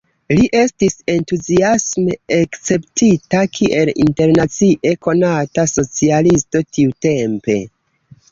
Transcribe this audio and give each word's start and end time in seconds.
Li 0.37 0.45
estis 0.59 0.93
entuziasme 1.15 2.15
akceptita, 2.37 3.43
kiel 3.57 3.91
internacie 4.05 4.95
konata 5.09 5.65
socialisto 5.75 6.63
tiutempe. 6.79 7.59